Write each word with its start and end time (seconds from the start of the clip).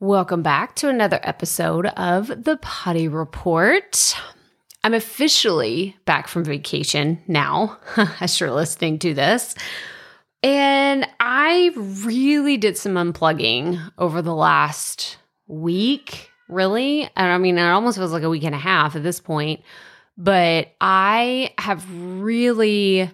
Welcome 0.00 0.42
back 0.42 0.76
to 0.76 0.88
another 0.88 1.18
episode 1.24 1.86
of 1.86 2.28
the 2.44 2.56
Poddy 2.58 3.08
Report. 3.08 4.14
I'm 4.84 4.94
officially 4.94 5.96
back 6.04 6.28
from 6.28 6.44
vacation 6.44 7.20
now, 7.26 7.80
as 8.20 8.38
you're 8.38 8.52
listening 8.52 9.00
to 9.00 9.12
this. 9.12 9.56
And 10.44 11.04
I 11.18 11.72
really 11.74 12.56
did 12.58 12.78
some 12.78 12.94
unplugging 12.94 13.90
over 13.98 14.22
the 14.22 14.36
last 14.36 15.16
week, 15.48 16.30
really. 16.48 17.10
And 17.16 17.32
I 17.32 17.38
mean, 17.38 17.58
it 17.58 17.62
almost 17.62 17.98
feels 17.98 18.12
like 18.12 18.22
a 18.22 18.30
week 18.30 18.44
and 18.44 18.54
a 18.54 18.58
half 18.58 18.94
at 18.94 19.02
this 19.02 19.18
point. 19.18 19.62
But 20.16 20.76
I 20.80 21.52
have 21.58 21.84
really 21.92 23.10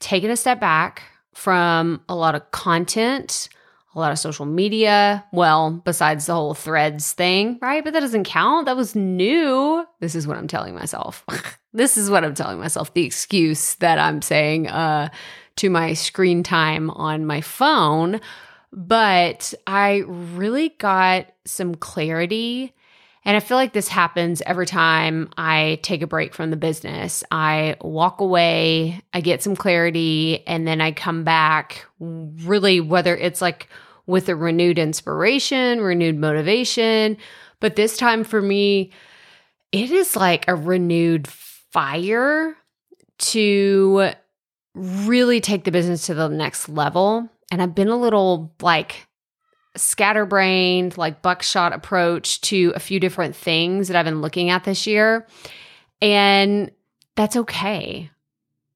taken 0.00 0.32
a 0.32 0.36
step 0.36 0.58
back 0.58 1.04
from 1.32 2.02
a 2.08 2.16
lot 2.16 2.34
of 2.34 2.50
content 2.50 3.48
a 3.94 4.00
lot 4.00 4.12
of 4.12 4.18
social 4.18 4.46
media. 4.46 5.24
Well, 5.32 5.82
besides 5.84 6.26
the 6.26 6.34
whole 6.34 6.54
threads 6.54 7.12
thing, 7.12 7.58
right? 7.62 7.84
But 7.84 7.92
that 7.92 8.00
doesn't 8.00 8.24
count. 8.24 8.66
That 8.66 8.76
was 8.76 8.94
new. 8.94 9.86
This 10.00 10.14
is 10.14 10.26
what 10.26 10.36
I'm 10.36 10.48
telling 10.48 10.74
myself. 10.74 11.24
this 11.72 11.96
is 11.96 12.10
what 12.10 12.24
I'm 12.24 12.34
telling 12.34 12.58
myself. 12.58 12.92
The 12.94 13.04
excuse 13.04 13.74
that 13.76 13.98
I'm 13.98 14.22
saying 14.22 14.68
uh, 14.68 15.10
to 15.56 15.70
my 15.70 15.94
screen 15.94 16.42
time 16.42 16.90
on 16.90 17.26
my 17.26 17.40
phone. 17.40 18.20
But 18.72 19.54
I 19.66 20.02
really 20.06 20.70
got 20.70 21.26
some 21.44 21.76
clarity. 21.76 22.74
And 23.24 23.36
I 23.36 23.40
feel 23.40 23.56
like 23.56 23.72
this 23.72 23.88
happens 23.88 24.42
every 24.44 24.66
time 24.66 25.30
I 25.38 25.78
take 25.82 26.02
a 26.02 26.06
break 26.06 26.34
from 26.34 26.50
the 26.50 26.56
business. 26.56 27.24
I 27.30 27.76
walk 27.80 28.20
away, 28.20 29.00
I 29.14 29.22
get 29.22 29.42
some 29.42 29.56
clarity, 29.56 30.46
and 30.46 30.66
then 30.66 30.80
I 30.82 30.92
come 30.92 31.24
back 31.24 31.86
really, 32.00 32.80
whether 32.80 33.16
it's 33.16 33.40
like 33.40 33.68
with 34.06 34.28
a 34.28 34.36
renewed 34.36 34.78
inspiration, 34.78 35.80
renewed 35.80 36.18
motivation. 36.18 37.16
But 37.60 37.76
this 37.76 37.96
time 37.96 38.24
for 38.24 38.40
me, 38.40 38.90
it 39.72 39.90
is 39.90 40.16
like 40.16 40.46
a 40.48 40.54
renewed 40.54 41.26
fire 41.26 42.56
to 43.18 44.10
really 44.74 45.40
take 45.40 45.64
the 45.64 45.70
business 45.70 46.06
to 46.06 46.14
the 46.14 46.28
next 46.28 46.68
level. 46.68 47.28
And 47.50 47.62
I've 47.62 47.74
been 47.74 47.88
a 47.88 47.96
little 47.96 48.54
like 48.60 49.06
scatterbrained, 49.76 50.98
like 50.98 51.22
buckshot 51.22 51.72
approach 51.72 52.40
to 52.42 52.72
a 52.74 52.80
few 52.80 53.00
different 53.00 53.34
things 53.34 53.88
that 53.88 53.96
I've 53.96 54.04
been 54.04 54.20
looking 54.20 54.50
at 54.50 54.64
this 54.64 54.86
year. 54.86 55.26
And 56.00 56.70
that's 57.16 57.36
okay. 57.36 58.10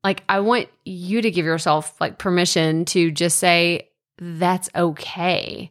Like, 0.04 0.22
I 0.28 0.40
want 0.40 0.68
you 0.84 1.20
to 1.22 1.30
give 1.30 1.44
yourself 1.44 2.00
like 2.00 2.18
permission 2.18 2.84
to 2.86 3.10
just 3.10 3.38
say, 3.38 3.87
that's 4.18 4.68
okay. 4.74 5.70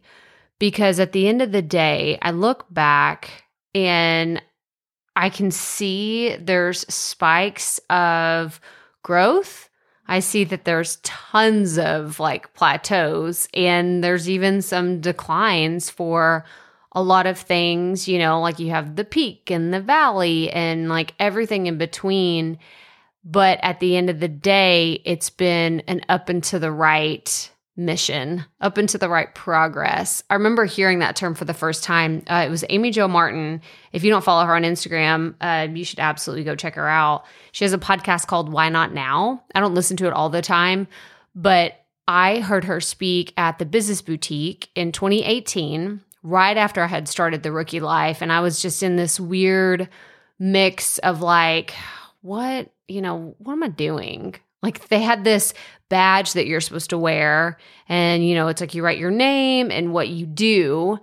Because 0.58 0.98
at 0.98 1.12
the 1.12 1.28
end 1.28 1.40
of 1.40 1.52
the 1.52 1.62
day, 1.62 2.18
I 2.20 2.32
look 2.32 2.66
back 2.72 3.44
and 3.74 4.42
I 5.14 5.30
can 5.30 5.50
see 5.50 6.36
there's 6.36 6.80
spikes 6.92 7.78
of 7.90 8.60
growth. 9.02 9.68
I 10.06 10.20
see 10.20 10.44
that 10.44 10.64
there's 10.64 10.96
tons 11.02 11.78
of 11.78 12.18
like 12.18 12.54
plateaus 12.54 13.48
and 13.52 14.02
there's 14.02 14.28
even 14.28 14.62
some 14.62 15.00
declines 15.00 15.90
for 15.90 16.44
a 16.92 17.02
lot 17.02 17.26
of 17.26 17.38
things, 17.38 18.08
you 18.08 18.18
know, 18.18 18.40
like 18.40 18.58
you 18.58 18.70
have 18.70 18.96
the 18.96 19.04
peak 19.04 19.50
and 19.50 19.72
the 19.72 19.80
valley 19.80 20.50
and 20.50 20.88
like 20.88 21.14
everything 21.18 21.66
in 21.66 21.78
between. 21.78 22.58
But 23.22 23.58
at 23.62 23.80
the 23.80 23.96
end 23.96 24.08
of 24.08 24.20
the 24.20 24.28
day, 24.28 25.02
it's 25.04 25.30
been 25.30 25.80
an 25.80 26.00
up 26.08 26.28
and 26.28 26.42
to 26.44 26.58
the 26.58 26.72
right 26.72 27.50
mission, 27.78 28.44
up 28.60 28.76
into 28.76 28.98
the 28.98 29.08
right 29.08 29.32
progress. 29.34 30.22
I 30.28 30.34
remember 30.34 30.64
hearing 30.64 30.98
that 30.98 31.14
term 31.14 31.34
for 31.34 31.44
the 31.44 31.54
first 31.54 31.84
time. 31.84 32.24
Uh, 32.26 32.44
it 32.46 32.50
was 32.50 32.64
Amy 32.68 32.90
Jo 32.90 33.06
Martin. 33.06 33.62
If 33.92 34.02
you 34.02 34.10
don't 34.10 34.24
follow 34.24 34.44
her 34.44 34.56
on 34.56 34.64
Instagram, 34.64 35.36
uh, 35.40 35.68
you 35.72 35.84
should 35.84 36.00
absolutely 36.00 36.44
go 36.44 36.56
check 36.56 36.74
her 36.74 36.88
out. 36.88 37.24
She 37.52 37.64
has 37.64 37.72
a 37.72 37.78
podcast 37.78 38.26
called 38.26 38.52
Why 38.52 38.68
Not 38.68 38.92
Now. 38.92 39.44
I 39.54 39.60
don't 39.60 39.74
listen 39.74 39.96
to 39.98 40.08
it 40.08 40.12
all 40.12 40.28
the 40.28 40.42
time, 40.42 40.88
but 41.36 41.84
I 42.08 42.40
heard 42.40 42.64
her 42.64 42.80
speak 42.80 43.32
at 43.36 43.58
the 43.58 43.66
Business 43.66 44.02
Boutique 44.02 44.70
in 44.74 44.90
2018, 44.90 46.00
right 46.24 46.56
after 46.56 46.82
I 46.82 46.88
had 46.88 47.08
started 47.08 47.44
the 47.44 47.52
rookie 47.52 47.80
life. 47.80 48.22
And 48.22 48.32
I 48.32 48.40
was 48.40 48.60
just 48.60 48.82
in 48.82 48.96
this 48.96 49.20
weird 49.20 49.88
mix 50.40 50.98
of 50.98 51.22
like, 51.22 51.74
what, 52.22 52.72
you 52.88 53.02
know, 53.02 53.36
what 53.38 53.52
am 53.52 53.62
I 53.62 53.68
doing? 53.68 54.34
Like 54.62 54.88
they 54.88 55.00
had 55.00 55.24
this 55.24 55.54
badge 55.88 56.32
that 56.32 56.46
you're 56.46 56.60
supposed 56.60 56.90
to 56.90 56.98
wear. 56.98 57.58
And, 57.88 58.26
you 58.26 58.34
know, 58.34 58.48
it's 58.48 58.60
like 58.60 58.74
you 58.74 58.84
write 58.84 58.98
your 58.98 59.10
name 59.10 59.70
and 59.70 59.92
what 59.92 60.08
you 60.08 60.26
do. 60.26 60.98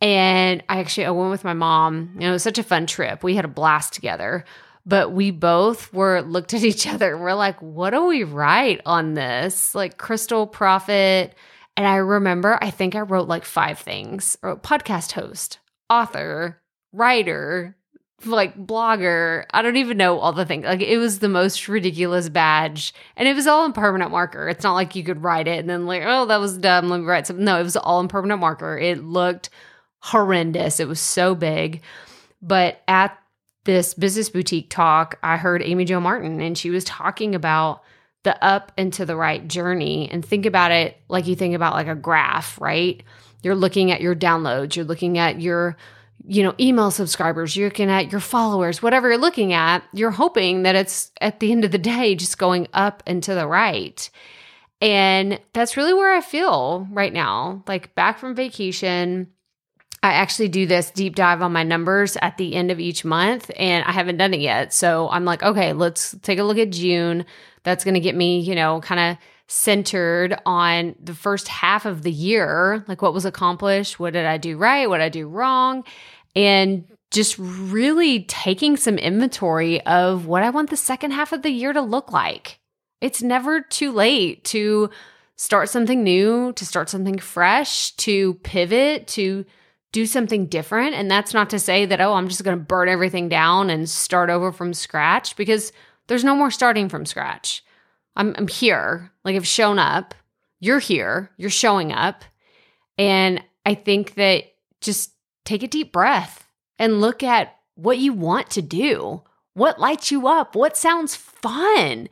And 0.00 0.62
I 0.68 0.80
actually 0.80 1.06
I 1.06 1.10
went 1.10 1.30
with 1.30 1.44
my 1.44 1.54
mom. 1.54 2.12
Know, 2.16 2.28
it 2.28 2.32
was 2.32 2.42
such 2.42 2.58
a 2.58 2.62
fun 2.62 2.86
trip. 2.86 3.22
We 3.22 3.36
had 3.36 3.44
a 3.44 3.48
blast 3.48 3.92
together. 3.92 4.44
But 4.88 5.10
we 5.10 5.32
both 5.32 5.92
were 5.92 6.22
looked 6.22 6.54
at 6.54 6.62
each 6.62 6.86
other. 6.86 7.18
We're 7.18 7.34
like, 7.34 7.60
what 7.60 7.90
do 7.90 8.04
we 8.06 8.22
write 8.22 8.80
on 8.86 9.14
this? 9.14 9.74
Like 9.74 9.98
Krystal 9.98 10.50
Proffitt. 10.50 11.32
And 11.76 11.86
I 11.86 11.96
remember, 11.96 12.58
I 12.62 12.70
think 12.70 12.94
I 12.94 13.00
wrote 13.00 13.28
like 13.28 13.44
five 13.44 13.78
things. 13.78 14.36
podcast 14.42 15.12
host, 15.12 15.58
author, 15.90 16.62
writer, 16.92 17.76
like 18.24 18.56
blogger. 18.56 19.44
I 19.52 19.62
don't 19.62 19.76
even 19.76 19.98
know 19.98 20.18
all 20.18 20.32
the 20.32 20.46
things. 20.46 20.64
Like 20.64 20.80
it 20.80 20.98
was 20.98 21.18
the 21.18 21.28
most 21.28 21.68
ridiculous 21.68 22.28
badge. 22.28 22.94
And 23.16 23.28
it 23.28 23.34
was 23.34 23.46
all 23.46 23.64
in 23.64 23.72
permanent 23.72 24.10
marker. 24.10 24.48
It's 24.48 24.64
not 24.64 24.74
like 24.74 24.96
you 24.96 25.04
could 25.04 25.22
write 25.22 25.48
it 25.48 25.58
and 25.58 25.68
then 25.68 25.86
like, 25.86 26.02
oh, 26.06 26.26
that 26.26 26.40
was 26.40 26.56
dumb. 26.56 26.88
Let 26.88 27.00
me 27.00 27.06
write 27.06 27.26
something. 27.26 27.44
No, 27.44 27.60
it 27.60 27.64
was 27.64 27.76
all 27.76 28.00
in 28.00 28.08
permanent 28.08 28.40
marker. 28.40 28.78
It 28.78 29.04
looked 29.04 29.50
horrendous. 30.00 30.80
It 30.80 30.88
was 30.88 31.00
so 31.00 31.34
big. 31.34 31.82
But 32.40 32.82
at 32.88 33.18
this 33.64 33.94
business 33.94 34.30
boutique 34.30 34.70
talk, 34.70 35.18
I 35.22 35.36
heard 35.36 35.62
Amy 35.62 35.84
Jo 35.84 36.00
Martin 36.00 36.40
and 36.40 36.56
she 36.56 36.70
was 36.70 36.84
talking 36.84 37.34
about 37.34 37.82
the 38.22 38.42
up 38.44 38.72
and 38.76 38.92
to 38.94 39.04
the 39.04 39.16
right 39.16 39.46
journey 39.46 40.08
and 40.10 40.24
think 40.24 40.46
about 40.46 40.72
it 40.72 40.96
like 41.08 41.26
you 41.26 41.36
think 41.36 41.54
about 41.54 41.74
like 41.74 41.86
a 41.86 41.94
graph, 41.94 42.60
right? 42.60 43.02
You're 43.42 43.54
looking 43.54 43.92
at 43.92 44.00
your 44.00 44.16
downloads, 44.16 44.74
you're 44.74 44.84
looking 44.84 45.18
at 45.18 45.40
your 45.40 45.76
you 46.28 46.42
know, 46.42 46.54
email 46.58 46.90
subscribers, 46.90 47.56
you're 47.56 47.68
looking 47.68 47.90
at 47.90 48.10
your 48.10 48.20
followers, 48.20 48.82
whatever 48.82 49.08
you're 49.08 49.18
looking 49.18 49.52
at, 49.52 49.84
you're 49.92 50.10
hoping 50.10 50.64
that 50.64 50.74
it's 50.74 51.12
at 51.20 51.40
the 51.40 51.52
end 51.52 51.64
of 51.64 51.70
the 51.70 51.78
day 51.78 52.14
just 52.14 52.38
going 52.38 52.66
up 52.72 53.02
and 53.06 53.22
to 53.22 53.34
the 53.34 53.46
right. 53.46 54.10
And 54.80 55.40
that's 55.52 55.76
really 55.76 55.94
where 55.94 56.14
I 56.14 56.20
feel 56.20 56.86
right 56.90 57.12
now. 57.12 57.62
Like 57.66 57.94
back 57.94 58.18
from 58.18 58.34
vacation, 58.34 59.28
I 60.02 60.12
actually 60.14 60.48
do 60.48 60.66
this 60.66 60.90
deep 60.90 61.14
dive 61.14 61.42
on 61.42 61.52
my 61.52 61.62
numbers 61.62 62.16
at 62.20 62.36
the 62.36 62.54
end 62.54 62.70
of 62.70 62.78
each 62.78 63.04
month, 63.04 63.50
and 63.56 63.84
I 63.84 63.92
haven't 63.92 64.18
done 64.18 64.34
it 64.34 64.40
yet. 64.40 64.72
So 64.72 65.08
I'm 65.08 65.24
like, 65.24 65.42
okay, 65.42 65.72
let's 65.72 66.14
take 66.22 66.38
a 66.38 66.44
look 66.44 66.58
at 66.58 66.70
June. 66.70 67.24
That's 67.62 67.84
going 67.84 67.94
to 67.94 68.00
get 68.00 68.14
me, 68.14 68.40
you 68.40 68.54
know, 68.54 68.80
kind 68.80 69.00
of 69.00 69.18
centered 69.48 70.36
on 70.44 70.94
the 71.02 71.14
first 71.14 71.46
half 71.48 71.86
of 71.86 72.02
the 72.02 72.10
year 72.10 72.84
like 72.88 73.02
what 73.02 73.14
was 73.14 73.24
accomplished, 73.24 74.00
what 74.00 74.12
did 74.12 74.26
I 74.26 74.38
do 74.38 74.56
right, 74.56 74.88
what 74.88 74.98
did 74.98 75.04
I 75.04 75.08
do 75.08 75.28
wrong, 75.28 75.84
and 76.34 76.84
just 77.10 77.36
really 77.38 78.24
taking 78.24 78.76
some 78.76 78.98
inventory 78.98 79.80
of 79.86 80.26
what 80.26 80.42
I 80.42 80.50
want 80.50 80.70
the 80.70 80.76
second 80.76 81.12
half 81.12 81.32
of 81.32 81.42
the 81.42 81.50
year 81.50 81.72
to 81.72 81.80
look 81.80 82.12
like. 82.12 82.58
It's 83.00 83.22
never 83.22 83.60
too 83.60 83.92
late 83.92 84.44
to 84.46 84.90
start 85.36 85.68
something 85.68 86.02
new, 86.02 86.52
to 86.54 86.66
start 86.66 86.88
something 86.88 87.18
fresh, 87.18 87.92
to 87.92 88.34
pivot, 88.42 89.06
to 89.08 89.44
do 89.92 90.06
something 90.06 90.46
different. 90.46 90.94
And 90.94 91.10
that's 91.10 91.32
not 91.32 91.50
to 91.50 91.58
say 91.58 91.86
that, 91.86 92.00
oh, 92.00 92.14
I'm 92.14 92.28
just 92.28 92.42
going 92.42 92.58
to 92.58 92.64
burn 92.64 92.88
everything 92.88 93.28
down 93.28 93.70
and 93.70 93.88
start 93.88 94.28
over 94.28 94.50
from 94.50 94.74
scratch 94.74 95.36
because 95.36 95.72
there's 96.06 96.24
no 96.24 96.34
more 96.34 96.50
starting 96.50 96.88
from 96.88 97.06
scratch. 97.06 97.62
I'm, 98.16 98.34
I'm 98.36 98.48
here, 98.48 99.12
like 99.24 99.36
I've 99.36 99.46
shown 99.46 99.78
up. 99.78 100.14
You're 100.60 100.78
here, 100.78 101.30
you're 101.36 101.50
showing 101.50 101.92
up. 101.92 102.24
And 102.98 103.42
I 103.64 103.74
think 103.74 104.14
that 104.14 104.44
just 104.80 105.12
take 105.44 105.62
a 105.62 105.68
deep 105.68 105.92
breath 105.92 106.48
and 106.78 107.00
look 107.00 107.22
at 107.22 107.56
what 107.74 107.98
you 107.98 108.12
want 108.12 108.50
to 108.50 108.62
do, 108.62 109.22
what 109.54 109.78
lights 109.78 110.10
you 110.10 110.26
up, 110.26 110.56
what 110.56 110.76
sounds 110.76 111.14
fun, 111.14 112.08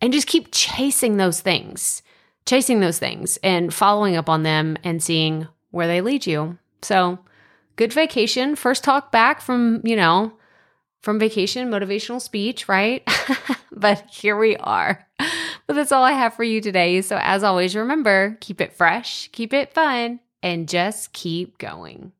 and 0.00 0.12
just 0.12 0.26
keep 0.26 0.48
chasing 0.52 1.16
those 1.16 1.40
things, 1.40 2.02
chasing 2.44 2.80
those 2.80 2.98
things 2.98 3.38
and 3.42 3.72
following 3.72 4.16
up 4.16 4.28
on 4.28 4.42
them 4.42 4.76
and 4.84 5.02
seeing 5.02 5.48
where 5.70 5.86
they 5.86 6.00
lead 6.00 6.26
you. 6.26 6.58
So, 6.82 7.18
good 7.76 7.92
vacation. 7.92 8.56
First 8.56 8.84
talk 8.84 9.10
back 9.10 9.40
from, 9.40 9.80
you 9.84 9.96
know, 9.96 10.32
from 11.06 11.20
vacation, 11.20 11.70
motivational 11.70 12.20
speech, 12.20 12.68
right? 12.68 13.08
but 13.72 14.04
here 14.10 14.36
we 14.36 14.56
are. 14.56 15.06
But 15.68 15.74
that's 15.76 15.92
all 15.92 16.02
I 16.02 16.10
have 16.10 16.34
for 16.34 16.42
you 16.42 16.60
today. 16.60 17.00
So, 17.00 17.16
as 17.22 17.44
always, 17.44 17.76
remember 17.76 18.36
keep 18.40 18.60
it 18.60 18.72
fresh, 18.72 19.28
keep 19.28 19.54
it 19.54 19.72
fun, 19.72 20.18
and 20.42 20.68
just 20.68 21.12
keep 21.12 21.58
going. 21.58 22.10